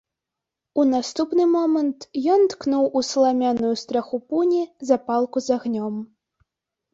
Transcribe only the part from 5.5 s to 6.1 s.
з агнём.